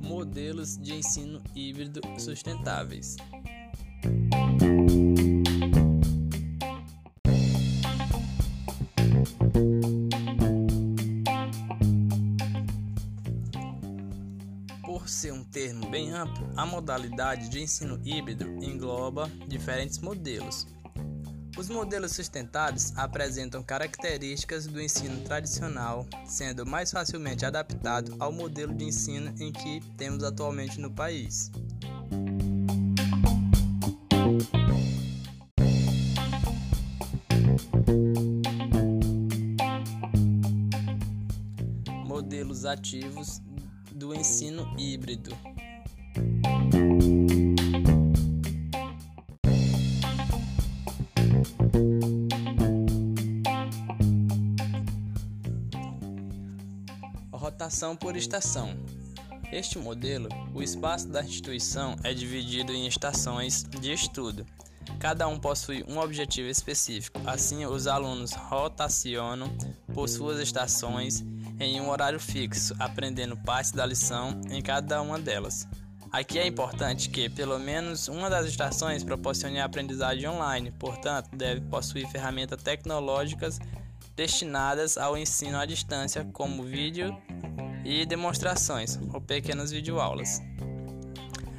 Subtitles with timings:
[0.00, 3.16] Modelos de ensino híbrido sustentáveis.
[14.84, 20.66] Por ser um termo bem amplo, a modalidade de ensino híbrido engloba diferentes modelos.
[21.54, 28.84] Os modelos sustentados apresentam características do ensino tradicional, sendo mais facilmente adaptado ao modelo de
[28.84, 31.50] ensino em que temos atualmente no país.
[42.06, 43.42] Modelos ativos
[43.94, 45.36] do ensino híbrido.
[57.32, 58.76] Rotação por estação.
[59.52, 64.46] Este modelo, o espaço da instituição é dividido em estações de estudo.
[64.98, 69.54] Cada um possui um objetivo específico, assim, os alunos rotacionam
[69.92, 71.24] por suas estações
[71.60, 75.66] em um horário fixo, aprendendo parte da lição em cada uma delas.
[76.12, 81.62] Aqui é importante que, pelo menos, uma das estações proporcione a aprendizagem online, portanto, deve
[81.62, 83.58] possuir ferramentas tecnológicas
[84.14, 87.16] destinadas ao ensino à distância, como vídeo
[87.82, 90.42] e demonstrações ou pequenas videoaulas.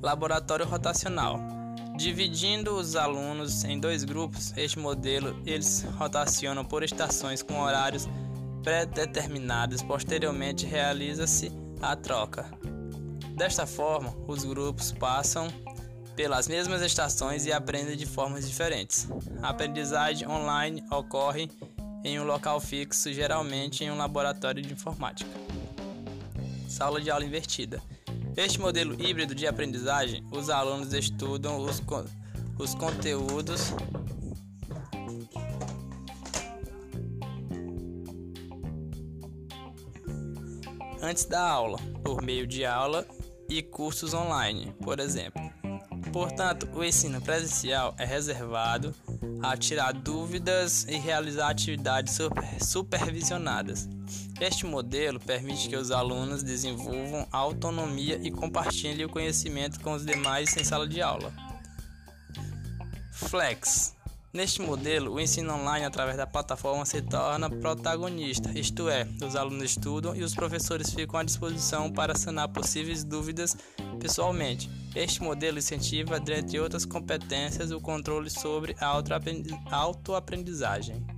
[0.00, 1.40] Laboratório rotacional.
[1.96, 8.06] Dividindo os alunos em dois grupos, este modelo eles rotacionam por estações com horários
[8.62, 9.82] pré-determinados.
[9.82, 11.50] Posteriormente realiza-se
[11.82, 12.48] a troca.
[13.36, 15.48] Desta forma, os grupos passam
[16.16, 19.06] pelas mesmas estações e aprendem de formas diferentes.
[19.42, 21.50] A aprendizagem online ocorre
[22.02, 25.30] em um local fixo, geralmente em um laboratório de informática.
[26.66, 27.82] Sala de aula invertida.
[28.34, 31.82] Este modelo híbrido de aprendizagem, os alunos estudam os,
[32.58, 33.74] os conteúdos
[41.02, 43.06] antes da aula, por meio de aula
[43.48, 45.42] e cursos online, por exemplo.
[46.12, 48.94] Portanto, o ensino presencial é reservado
[49.42, 52.18] a tirar dúvidas e realizar atividades
[52.60, 53.88] supervisionadas.
[54.40, 60.56] Este modelo permite que os alunos desenvolvam autonomia e compartilhem o conhecimento com os demais
[60.56, 61.32] em sala de aula.
[63.12, 63.95] Flex
[64.36, 69.70] Neste modelo, o ensino online através da plataforma se torna protagonista, isto é, os alunos
[69.70, 73.56] estudam e os professores ficam à disposição para sanar possíveis dúvidas
[73.98, 74.68] pessoalmente.
[74.94, 78.88] Este modelo incentiva, dentre outras competências, o controle sobre a
[79.70, 81.15] autoaprendizagem.